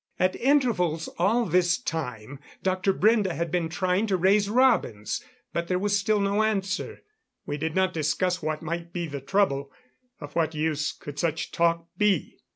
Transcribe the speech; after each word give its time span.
At 0.17 0.35
intervals 0.37 1.09
all 1.19 1.45
this 1.45 1.77
time 1.77 2.39
Dr. 2.63 2.91
Brende 2.91 3.33
had 3.35 3.51
been 3.51 3.69
trying 3.69 4.07
to 4.07 4.17
raise 4.17 4.49
Robins 4.49 5.23
but 5.53 5.67
there 5.67 5.77
was 5.77 5.95
still 5.99 6.19
no 6.19 6.41
answer. 6.41 7.03
We 7.45 7.57
did 7.57 7.75
not 7.75 7.93
discuss 7.93 8.41
what 8.41 8.63
might 8.63 8.91
be 8.93 9.05
the 9.05 9.21
trouble. 9.21 9.71
Of 10.19 10.35
what 10.35 10.55
use 10.55 10.91
could 10.91 11.19
such 11.19 11.51
talk 11.51 11.87
be? 11.99 12.39